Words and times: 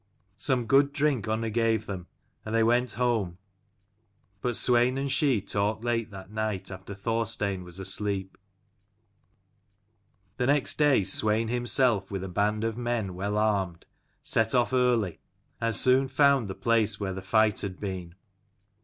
Some 0.37 0.65
good 0.65 0.93
drink 0.93 1.27
Unna 1.27 1.51
gave 1.51 1.85
them, 1.85 2.07
and 2.43 2.55
they 2.55 2.63
went 2.63 2.93
home: 2.93 3.37
but 4.41 4.55
Swein 4.55 4.97
and 4.99 5.11
she 5.11 5.41
talked 5.41 5.83
late 5.83 6.09
that 6.09 6.31
night 6.31 6.71
after 6.71 6.95
Thorstein 6.95 7.63
was 7.63 7.77
asleep. 7.77 8.35
The 10.37 10.47
next 10.47 10.79
day 10.79 11.01
Swein 11.03 11.49
himself, 11.49 12.09
with 12.09 12.23
a 12.23 12.29
band 12.29 12.63
of 12.63 12.79
men 12.79 13.13
well 13.13 13.37
armed, 13.37 13.85
set 14.23 14.55
off 14.55 14.73
early, 14.73 15.19
and 15.61 15.75
soon 15.75 16.07
found 16.07 16.47
the 16.47 16.55
place 16.55 16.99
where 16.99 17.13
the 17.13 17.21
fight 17.21 17.61
had 17.61 17.79
been. 17.79 18.15